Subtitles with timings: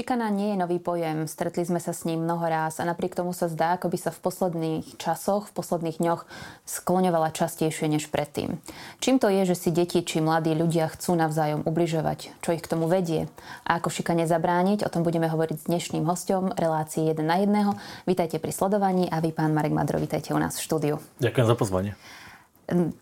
[0.00, 3.36] Šikana nie je nový pojem, stretli sme sa s ním mnoho ráz a napriek tomu
[3.36, 6.24] sa zdá, ako by sa v posledných časoch, v posledných dňoch
[6.64, 8.56] skloňovala častejšie než predtým.
[9.04, 12.32] Čím to je, že si deti či mladí ľudia chcú navzájom ubližovať?
[12.40, 13.28] Čo ich k tomu vedie?
[13.68, 14.88] A ako šikane zabrániť?
[14.88, 18.08] O tom budeme hovoriť s dnešným hostom relácii 1 na 1.
[18.08, 20.96] Vítajte pri sledovaní a vy, pán Marek Madro, vítajte u nás v štúdiu.
[21.20, 21.92] Ďakujem za pozvanie.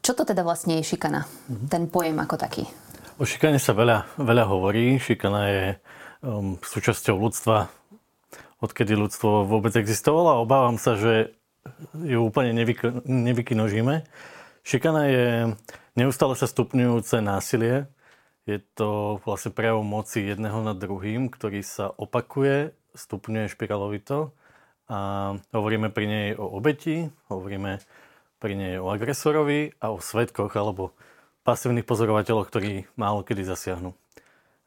[0.02, 1.22] Čo to teda vlastne je šikana?
[1.22, 1.68] Mm-hmm.
[1.70, 2.66] Ten pojem ako taký?
[3.18, 4.94] O šikane sa veľa, veľa hovorí.
[4.98, 5.64] Šikana je
[6.22, 7.70] um, súčasťou ľudstva,
[8.58, 11.34] odkedy ľudstvo vôbec existovalo a obávam sa, že
[11.94, 14.06] ju úplne nevyk- nevykinožíme.
[14.66, 15.26] Šikana je
[15.96, 17.88] neustále sa stupňujúce násilie.
[18.48, 24.32] Je to vlastne prejav moci jedného nad druhým, ktorý sa opakuje, stupňuje špiralovito
[24.88, 27.84] a hovoríme pri nej o obeti, hovoríme
[28.40, 30.96] pri nej o agresorovi a o svetkoch alebo
[31.44, 33.92] pasívnych pozorovateľoch, ktorí málo kedy zasiahnu.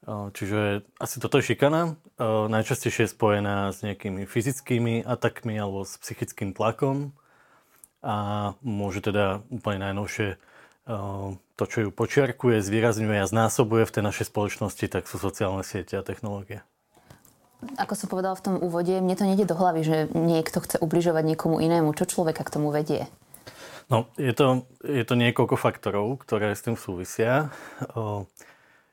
[0.08, 1.94] Čiže asi toto je šikana,
[2.50, 7.14] najčastejšie je spojená s nejakými fyzickými atakmi alebo s psychickým tlakom
[8.02, 10.42] a môže teda úplne najnovšie
[11.54, 15.94] to, čo ju počiarkuje, zvýrazňuje a znásobuje v tej našej spoločnosti, tak sú sociálne siete
[15.94, 16.66] a technológie.
[17.78, 21.22] Ako som povedala v tom úvode, mne to nejde do hlavy, že niekto chce ubližovať
[21.30, 21.94] niekomu inému.
[21.94, 23.06] Čo človeka k tomu vedie?
[23.94, 27.54] No, je to, je to niekoľko faktorov, ktoré s tým súvisia.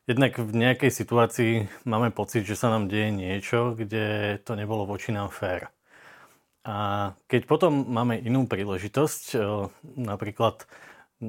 [0.08, 1.52] Jednak v nejakej situácii
[1.84, 5.68] máme pocit, že sa nám deje niečo, kde to nebolo voči nám fér.
[6.64, 9.36] A keď potom máme inú príležitosť,
[10.00, 10.64] napríklad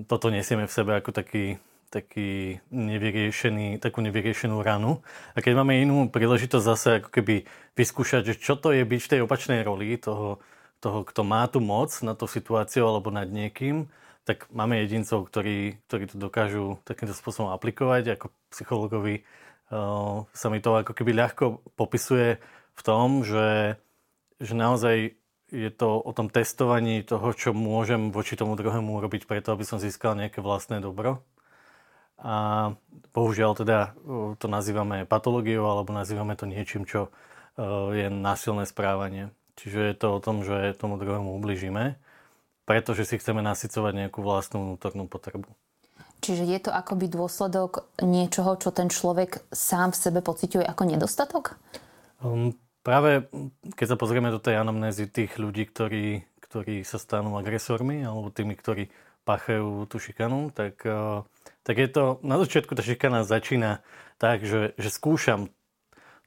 [0.08, 1.60] toto nesieme v sebe ako taký,
[1.92, 5.04] taký nevyriešený, takú nevyriešenú ranu.
[5.36, 7.36] A keď máme inú príležitosť zase ako keby
[7.76, 10.40] vyskúšať, že čo to je byť v tej opačnej roli toho,
[10.80, 13.92] toho, kto má tú moc na tú situáciu alebo nad niekým,
[14.24, 18.20] tak máme jedincov, ktorí, ktorí to dokážu takýmto spôsobom aplikovať.
[18.20, 19.26] Ako psychologovi
[19.72, 22.38] uh, sa mi to ako keby ľahko popisuje
[22.76, 23.80] v tom, že,
[24.38, 29.50] že naozaj je to o tom testovaní toho, čo môžem voči tomu druhému urobiť preto,
[29.52, 31.26] aby som získal nejaké vlastné dobro.
[32.20, 32.76] A
[33.16, 33.96] bohužiaľ teda
[34.38, 37.10] to nazývame patológiou alebo nazývame to niečím, čo
[37.96, 39.32] je násilné správanie.
[39.56, 41.98] Čiže je to o tom, že tomu druhému ubližíme
[42.70, 45.50] pretože si chceme nasycovať nejakú vlastnú vnútornú potrebu.
[46.22, 51.58] Čiže je to akoby dôsledok niečoho, čo ten človek sám v sebe pociťuje ako nedostatok?
[52.22, 52.54] Um,
[52.86, 53.26] práve
[53.74, 58.54] keď sa pozrieme do tej anamnézy tých ľudí, ktorí, ktorí sa stanú agresormi alebo tými,
[58.54, 58.94] ktorí
[59.26, 61.26] páchajú tú šikanu, tak, uh,
[61.66, 63.82] tak je to, na začiatku tá šikana začína
[64.22, 65.50] tak, že, že skúšam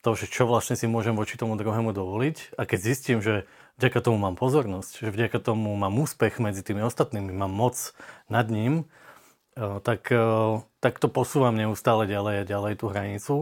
[0.02, 3.46] to, že čo vlastne si môžem voči tomu druhému dovoliť a keď zistím, že
[3.82, 7.74] vďaka tomu mám pozornosť, že vďaka tomu mám úspech medzi tými ostatnými, mám moc
[8.30, 8.86] nad ním,
[9.58, 13.34] e, tak, e, tak to posúvam neustále ďalej a ďalej tú hranicu.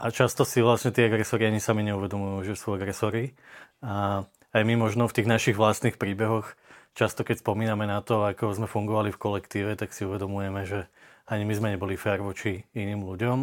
[0.00, 3.36] A často si vlastne tí agresori ani sami neuvedomujú, že sú agresori.
[3.84, 4.24] A
[4.56, 6.56] aj my možno v tých našich vlastných príbehoch,
[6.96, 10.88] často keď spomíname na to, ako sme fungovali v kolektíve, tak si uvedomujeme, že
[11.28, 13.38] ani my sme neboli fér voči iným ľuďom.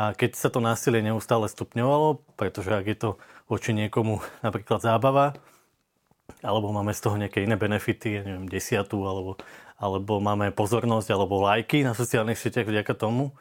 [0.00, 3.10] A keď sa to násilie neustále stupňovalo, pretože ak je to
[3.48, 5.36] voči niekomu napríklad zábava,
[6.40, 9.36] alebo máme z toho nejaké iné benefity, ja neviem, desiatu, alebo,
[9.76, 13.34] alebo máme pozornosť, alebo lajky na sociálnych sieťach vďaka tomu,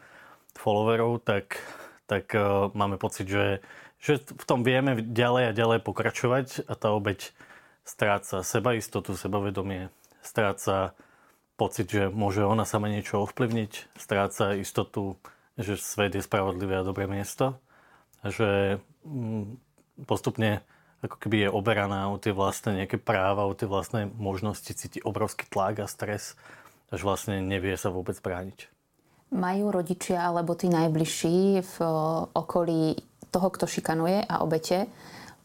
[0.57, 1.61] followerov, tak,
[2.09, 3.63] tak uh, máme pocit, že,
[4.01, 7.31] že v tom vieme ďalej a ďalej pokračovať a tá obeď
[7.88, 9.89] stráca sebaistotu, sebavedomie,
[10.21, 10.94] stráca
[11.59, 15.19] pocit, že môže ona sama niečo ovplyvniť, stráca istotu,
[15.59, 17.59] že svet je spravodlivé a dobré miesto
[18.23, 19.59] a že mm,
[20.07, 20.63] postupne
[21.00, 25.48] ako keby je oberaná o tie vlastné nejaké práva, o tie vlastné možnosti, cíti obrovský
[25.48, 26.36] tlak a stres,
[26.92, 28.68] až vlastne nevie sa vôbec brániť.
[29.30, 31.76] Majú rodičia alebo tí najbližší v
[32.34, 32.98] okolí
[33.30, 34.90] toho, kto šikanuje a obete,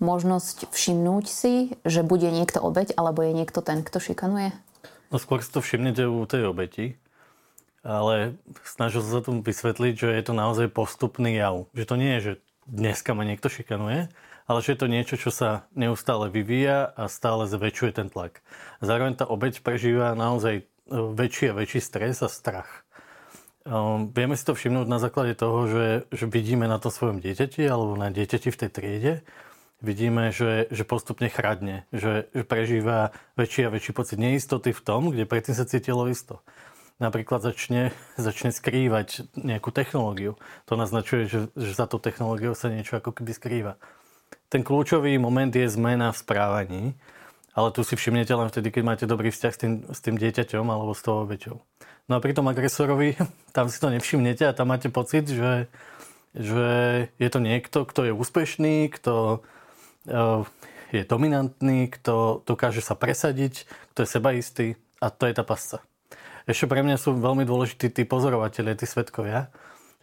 [0.01, 4.57] možnosť všimnúť si, že bude niekto obeť alebo je niekto ten, kto šikanuje?
[5.13, 6.97] No skôr si to všimnete u tej obeti,
[7.85, 11.69] ale snažil sa tu vysvetliť, že je to naozaj postupný jav.
[11.77, 12.33] Že to nie je, že
[12.65, 14.09] dneska ma niekto šikanuje,
[14.45, 18.45] ale že je to niečo, čo sa neustále vyvíja a stále zväčšuje ten tlak.
[18.85, 22.85] Zároveň tá obeď prežíva naozaj e, väčší a väčší stres a strach.
[23.65, 27.65] Um, vieme si to všimnúť na základe toho, že, že vidíme na to svojom dieťati
[27.65, 29.13] alebo na dieťati v tej triede,
[29.81, 35.09] vidíme, že, že postupne chradne, že, že prežíva väčší a väčší pocit neistoty v tom,
[35.09, 36.45] kde predtým sa cítilo isto.
[37.01, 40.37] Napríklad začne, začne skrývať nejakú technológiu.
[40.69, 43.81] To naznačuje, že, že za tou technológiou sa niečo ako keby skrýva
[44.49, 46.85] ten kľúčový moment je zmena v správaní,
[47.55, 50.67] ale tu si všimnete len vtedy, keď máte dobrý vzťah s tým, s tým dieťaťom
[50.67, 51.63] alebo s tou obeťou.
[52.11, 53.17] No a pri tom agresorovi,
[53.57, 55.71] tam si to nevšimnete a tam máte pocit, že,
[56.35, 56.67] že
[57.19, 59.41] je to niekto, kto je úspešný, kto
[60.93, 63.65] je dominantný, kto dokáže sa presadiť,
[63.95, 64.67] kto je sebaistý
[65.01, 65.81] a to je tá pasca.
[66.45, 69.49] Ešte pre mňa sú veľmi dôležití tí pozorovateľe, tí svetkovia,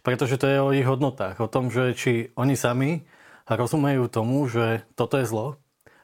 [0.02, 3.06] pretože to je o ich hodnotách, o tom, že či oni sami
[3.48, 5.58] rozumejú tomu, že toto je zlo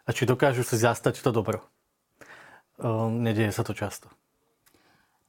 [0.07, 1.63] a či dokážu si zastať to dobro.
[3.11, 4.11] Nedieje sa to často.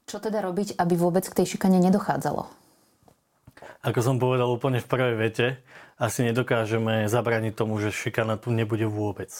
[0.09, 2.49] Čo teda robiť, aby vôbec k tej šikane nedochádzalo?
[3.79, 5.47] Ako som povedal úplne v prvej vete,
[5.99, 9.31] asi nedokážeme zabraniť tomu, že šikana tu nebude vôbec.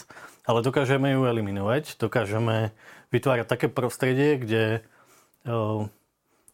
[0.43, 2.75] Ale dokážeme ju eliminovať, dokážeme
[3.11, 4.65] vytvárať také prostredie, kde,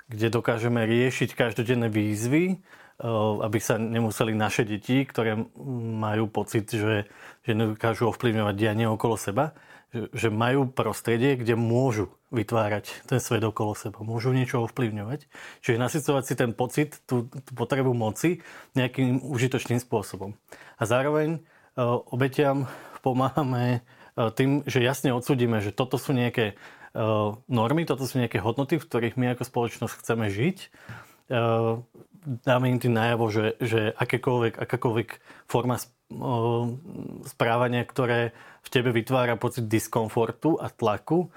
[0.07, 2.61] kde dokážeme riešiť každodenné výzvy,
[3.00, 5.36] aby sa nemuseli naše deti, ktoré
[6.00, 7.12] majú pocit, že,
[7.44, 9.51] že nedokážu ovplyvňovať dianie okolo seba,
[9.95, 15.27] že majú prostredie, kde môžu vytvárať ten svet okolo seba, môžu niečo ovplyvňovať.
[15.63, 18.44] Čiže nasycovať si ten pocit, tú, tú potrebu moci
[18.75, 20.36] nejakým užitočným spôsobom.
[20.75, 21.39] A zároveň
[22.12, 22.68] obetiam
[23.00, 23.83] pomáhame
[24.36, 26.56] tým, že jasne odsudíme, že toto sú nejaké
[27.51, 30.57] normy, toto sú nejaké hodnoty, v ktorých my ako spoločnosť chceme žiť.
[32.25, 35.10] Dáme im tým najavo, že, že akékoľvek, akákoľvek
[35.45, 35.77] forma
[37.25, 38.33] správania, ktoré
[38.66, 41.30] v tebe vytvára pocit diskomfortu a tlaku,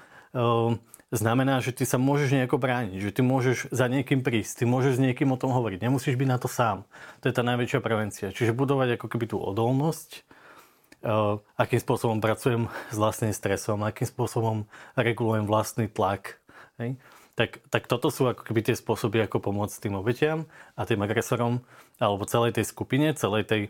[1.12, 4.96] znamená, že ty sa môžeš nejako brániť, že ty môžeš za niekým prísť, ty môžeš
[4.96, 6.84] s niekým o tom hovoriť, nemusíš byť na to sám.
[7.20, 8.32] To je tá najväčšia prevencia.
[8.32, 10.24] Čiže budovať ako keby tú odolnosť,
[11.56, 14.56] akým spôsobom pracujem s vlastným stresom, akým spôsobom
[14.98, 16.42] regulujem vlastný tlak.
[16.76, 16.98] Hej?
[17.38, 21.62] Tak, tak toto sú ako keby tie spôsoby, ako pomôcť tým obetiam a tým agresorom,
[22.02, 23.62] alebo celej tej skupine, celej tej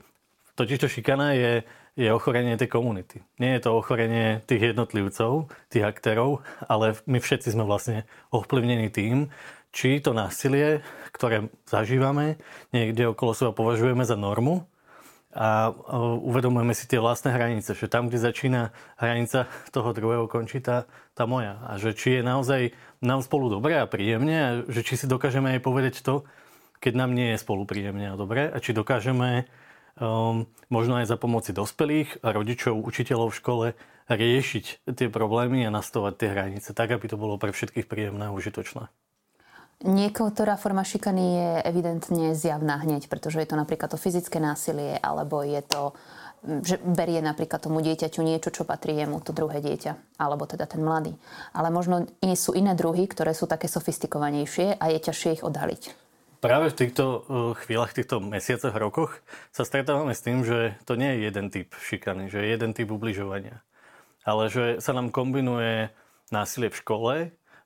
[0.58, 1.62] Totižto šikana je,
[1.94, 3.22] je ochorenie tej komunity.
[3.38, 9.30] Nie je to ochorenie tých jednotlivcov, tých aktérov, ale my všetci sme vlastne ovplyvnení tým,
[9.70, 10.82] či to násilie,
[11.14, 12.42] ktoré zažívame,
[12.74, 14.66] niekde okolo seba považujeme za normu
[15.30, 15.70] a
[16.26, 21.22] uvedomujeme si tie vlastné hranice, že tam, kde začína hranica toho druhého, končí tá, tá
[21.30, 21.62] moja.
[21.70, 22.74] A že či je naozaj
[23.04, 26.26] nám spolu dobre a príjemne a že či si dokážeme aj povedať to,
[26.78, 29.46] keď nám nie je spolu príjemne a dobre a či dokážeme
[29.98, 33.66] um, možno aj za pomoci dospelých a rodičov, učiteľov v škole
[34.08, 38.34] riešiť tie problémy a nastavovať tie hranice tak, aby to bolo pre všetkých príjemné a
[38.34, 38.88] užitočné.
[39.78, 45.46] Niektorá forma šikany je evidentne zjavná hneď, pretože je to napríklad to fyzické násilie, alebo
[45.46, 45.94] je to,
[46.42, 50.82] že berie napríklad tomu dieťaťu niečo, čo patrí jemu, to druhé dieťa, alebo teda ten
[50.82, 51.18] mladý.
[51.52, 52.06] Ale možno
[52.38, 55.82] sú iné druhy, ktoré sú také sofistikovanejšie a je ťažšie ich odhaliť.
[56.38, 57.18] Práve v týchto uh,
[57.58, 59.10] chvíľach, v týchto mesiacoch, rokoch
[59.50, 62.86] sa stretávame s tým, že to nie je jeden typ šikany, že je jeden typ
[62.94, 63.58] ubližovania.
[64.22, 65.90] Ale že sa nám kombinuje
[66.30, 67.14] násilie v škole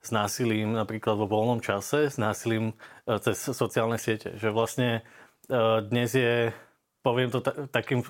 [0.03, 4.35] s násilím napríklad vo voľnom čase, s násilím uh, cez sociálne siete.
[4.41, 4.89] Že vlastne
[5.53, 6.51] uh, dnes je,
[7.05, 8.03] poviem to takým,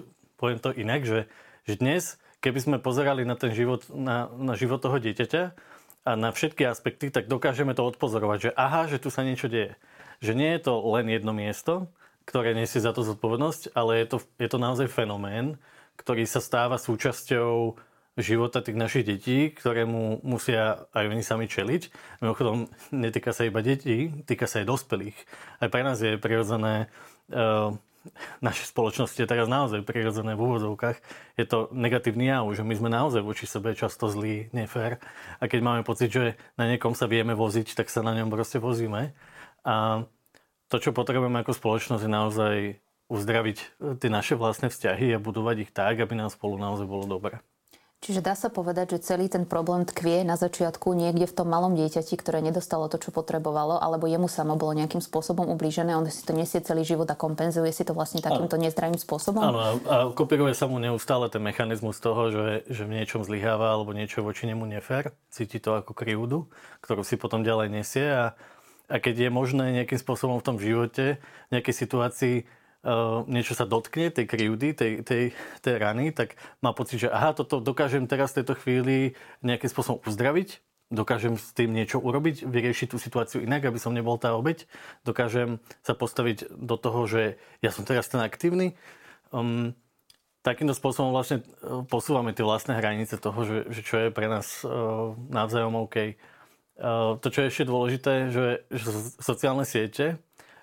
[0.43, 1.31] poviem to inak, že,
[1.71, 5.55] že dnes, keby sme pozerali na ten život, na, na život toho dieťaťa
[6.03, 9.79] a na všetky aspekty, tak dokážeme to odpozorovať, že aha, že tu sa niečo deje
[10.23, 11.91] že nie je to len jedno miesto,
[12.23, 15.59] ktoré nesie za to zodpovednosť, ale je to, je to naozaj fenomén,
[15.99, 17.75] ktorý sa stáva súčasťou
[18.15, 21.83] života tých našich detí, ktorému musia aj oni sami čeliť.
[22.23, 25.19] Mimochodom, netýka sa iba detí, týka sa aj dospelých.
[25.59, 26.87] Aj pre nás je prirodzené,
[27.35, 27.75] uh,
[28.47, 30.99] naše spoločnosti je teraz naozaj prirodzené v úvodzovkách.
[31.39, 34.99] Je to negatívny jav, že my sme naozaj voči sebe často zlí, nefér.
[35.39, 38.59] A keď máme pocit, že na niekom sa vieme voziť, tak sa na ňom proste
[38.59, 39.15] vozíme.
[39.63, 40.07] A
[40.73, 42.57] to, čo potrebujeme ako spoločnosť, je naozaj
[43.13, 43.65] uzdraviť e,
[44.01, 47.45] tie naše vlastné vzťahy a budovať ich tak, aby nám spolu naozaj bolo dobre.
[48.03, 51.79] Čiže dá sa povedať, že celý ten problém tkvie na začiatku niekde v tom malom
[51.79, 56.27] dieťati, ktoré nedostalo to, čo potrebovalo, alebo jemu samo bolo nejakým spôsobom ublížené, on si
[56.27, 59.39] to nesie celý život a kompenzuje si to vlastne takýmto nezdravým spôsobom?
[59.39, 63.95] Áno, a kopíruje sa mu neustále ten mechanizmus toho, že, že v niečom zlyháva alebo
[63.95, 66.51] niečo voči nemu nefér, cíti to ako krivdu,
[66.83, 68.35] ktorú si potom ďalej nesie a
[68.93, 71.17] a keď je možné nejakým spôsobom v tom živote,
[71.49, 72.37] v nejakej situácii
[72.83, 75.25] uh, niečo sa dotkne, tej krivdy, tej, tej,
[75.63, 79.99] tej rany, tak má pocit, že aha, toto dokážem teraz v tejto chvíli nejakým spôsobom
[80.07, 80.63] uzdraviť,
[80.93, 84.69] dokážem s tým niečo urobiť, vyriešiť tú situáciu inak, aby som nebol tá obeď,
[85.07, 88.77] dokážem sa postaviť do toho, že ja som teraz ten aktívny.
[89.33, 89.73] Um,
[90.45, 94.61] takýmto spôsobom vlastne uh, posúvame tie vlastné hranice toho, že, že čo je pre nás
[94.67, 96.19] uh, navzájom OK.
[96.83, 98.89] Eh, to, čo je ešte dôležité, že, že
[99.23, 100.19] sociálne siete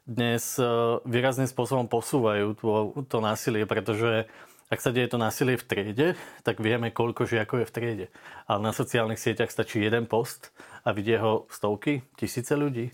[0.09, 0.65] dnes eh,
[1.05, 2.69] výrazným spôsobom posúvajú to,
[3.05, 4.25] to násilie, pretože
[4.69, 6.07] ak sa deje to násilie v triede,
[6.45, 8.05] tak vieme, koľko žiakov je v triede.
[8.45, 10.53] Ale na sociálnych sieťach stačí jeden post
[10.85, 12.93] a vidie ho stovky, tisíce ľudí.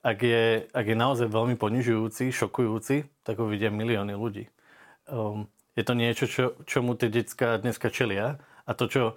[0.00, 4.48] ak je, ak je naozaj veľmi ponižujúci, šokujúci, tak ho vidia milióny ľudí.
[5.12, 5.44] Um,
[5.76, 8.40] je to niečo, čo, čomu tie detská dneska čelia
[8.70, 9.14] a to, čo uh,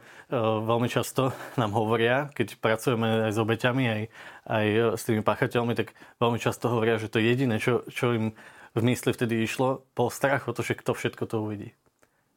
[0.65, 1.29] veľmi často
[1.61, 4.01] nám hovoria, keď pracujeme aj s obeťami, aj,
[4.49, 4.65] aj
[4.97, 8.25] s tými páchateľmi, tak veľmi často hovoria, že to jediné, čo, čo im
[8.73, 11.77] v mysli vtedy išlo, bol strach o to, že kto všetko to uvidí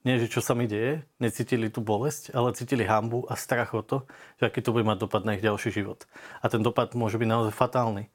[0.07, 3.83] nie, že čo sa mi deje, necítili tú bolesť, ale cítili hambu a strach o
[3.83, 4.07] to,
[4.39, 6.07] že aký to bude mať dopad na ich ďalší život.
[6.39, 8.07] A ten dopad môže byť naozaj fatálny.
[8.07, 8.11] E,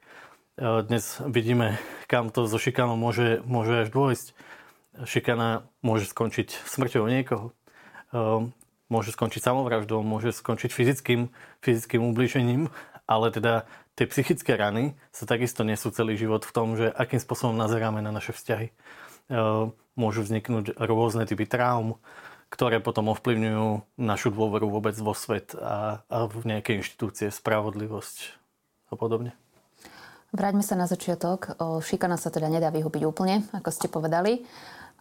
[0.88, 1.76] dnes vidíme,
[2.08, 4.26] kam to so šikanou môže, môže až dôjsť.
[5.04, 7.52] Šikana môže skončiť smrťou niekoho, e,
[8.92, 11.32] môže skončiť samovraždou, môže skončiť fyzickým,
[11.64, 12.68] fyzickým ubližením,
[13.08, 13.64] ale teda
[13.96, 18.12] tie psychické rany sa takisto nesú celý život v tom, že akým spôsobom nazeráme na
[18.12, 18.68] naše vzťahy
[19.30, 19.38] E,
[19.92, 22.00] môžu vzniknúť rôzne typy traum,
[22.48, 28.16] ktoré potom ovplyvňujú našu dôveru vôbec vo svet a, a v nejaké inštitúcie, spravodlivosť
[28.88, 29.36] a podobne.
[30.32, 31.60] Vráťme sa na začiatok.
[31.84, 34.48] Šikana sa teda nedá vyhubiť úplne, ako ste povedali,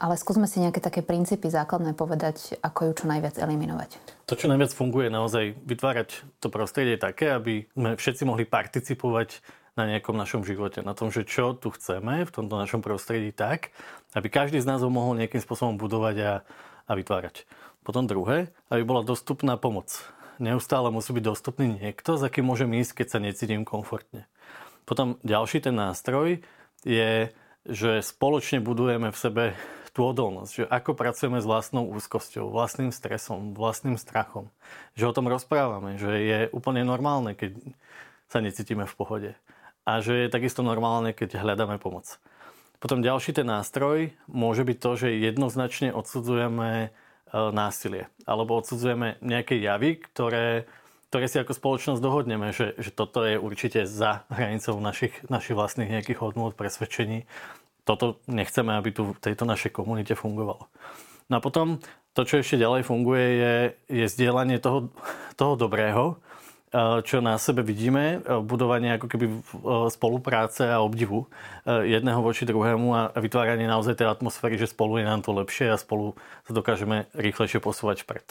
[0.01, 4.01] ale skúsme si nejaké také princípy základné povedať, ako ju čo najviac eliminovať.
[4.25, 9.45] To, čo najviac funguje, je naozaj vytvárať to prostredie také, aby sme všetci mohli participovať
[9.77, 13.69] na nejakom našom živote, na tom, že čo tu chceme v tomto našom prostredí tak,
[14.17, 16.33] aby každý z nás ho mohol nejakým spôsobom budovať a,
[16.89, 17.45] a vytvárať.
[17.85, 20.01] Potom druhé, aby bola dostupná pomoc.
[20.41, 24.25] Neustále musí byť dostupný niekto, za kým môžem ísť, keď sa necítim komfortne.
[24.89, 26.41] Potom ďalší ten nástroj
[26.81, 27.29] je,
[27.69, 29.43] že spoločne budujeme v sebe
[29.91, 34.47] tú odolnosť, že ako pracujeme s vlastnou úzkosťou, vlastným stresom, vlastným strachom.
[34.95, 37.59] Že o tom rozprávame, že je úplne normálne, keď
[38.31, 39.31] sa necítime v pohode
[39.83, 42.21] a že je takisto normálne, keď hľadáme pomoc.
[42.81, 46.89] Potom ďalší ten nástroj môže byť to, že jednoznačne odsudzujeme e,
[47.33, 50.65] násilie alebo odsudzujeme nejaké javy, ktoré,
[51.13, 55.93] ktoré si ako spoločnosť dohodneme, že, že toto je určite za hranicou našich, našich vlastných
[55.93, 57.29] nejakých hodnôt, presvedčení.
[57.91, 60.71] Toto nechceme, aby tu v tejto našej komunite fungovalo.
[61.27, 61.83] No a potom
[62.15, 63.55] to, čo ešte ďalej funguje, je,
[63.91, 64.91] je zdieľanie toho,
[65.35, 66.19] toho dobrého,
[66.71, 69.35] Eh, čo na sebe vidíme, eh, budovanie ako keby eh,
[69.91, 71.27] spolupráce a obdivu
[71.67, 75.77] jedného voči druhému a vytváranie naozaj tej atmosféry, že spolu je nám to lepšie a
[75.77, 76.17] spolu
[76.47, 78.25] sa dokážeme rýchlejšie posúvať vpred.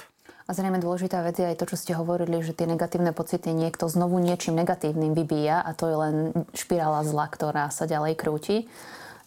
[0.49, 3.87] A zrejme dôležitá vec je aj to, čo ste hovorili, že tie negatívne pocity niekto
[3.87, 6.15] znovu niečím negatívnym vybíja a to je len
[6.59, 8.67] špirála zla, ktorá sa ďalej krúti.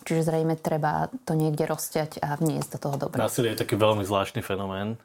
[0.04, 3.24] Čiže zrejme treba to niekde rozťať a vniesť do toho dobra.
[3.24, 5.00] Násilie je taký veľmi zvláštny fenomén.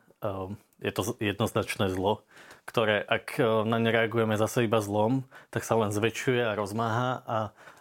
[0.83, 2.27] Je to jednoznačné zlo
[2.69, 7.11] ktoré ak e, na ne reagujeme zase iba zlom, tak sa len zväčšuje a rozmáha
[7.25, 7.39] a,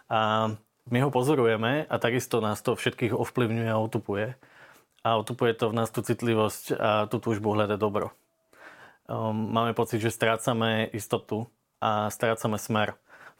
[0.08, 0.20] a
[0.88, 4.32] my ho pozorujeme a takisto nás to všetkých ovplyvňuje a otupuje.
[5.04, 8.16] A otupuje to v nás tú citlivosť a tú túžbu hľadať dobro.
[9.04, 11.48] Um, máme pocit, že strácame istotu
[11.80, 12.96] a strácame smer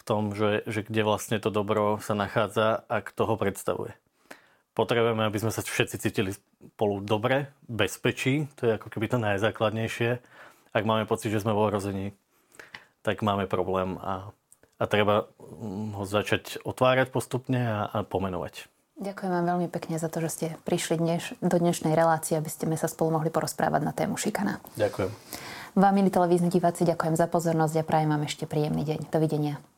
[0.09, 3.93] tom, že, že kde vlastne to dobro sa nachádza a kto ho predstavuje.
[4.73, 10.25] Potrebujeme, aby sme sa všetci cítili spolu dobre, bezpečí, to je ako keby to najzákladnejšie
[10.73, 12.07] ak máme pocit, že sme v ohrození,
[13.03, 14.31] tak máme problém a,
[14.79, 18.69] a treba mm, ho začať otvárať postupne a, a pomenovať.
[18.99, 22.67] Ďakujem vám veľmi pekne za to, že ste prišli dneš, do dnešnej relácie, aby ste
[22.75, 24.59] sa spolu mohli porozprávať na tému šikana.
[24.75, 25.11] Ďakujem.
[25.79, 29.07] Vám, milí televízni diváci, ďakujem za pozornosť a prajem vám ešte príjemný deň.
[29.15, 29.78] Dovidenia.